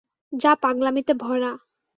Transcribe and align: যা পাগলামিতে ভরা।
যা 0.33 0.51
পাগলামিতে 0.55 1.13
ভরা। 1.13 1.51